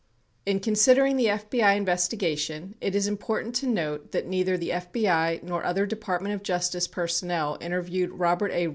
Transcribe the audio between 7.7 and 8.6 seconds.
viewed Robert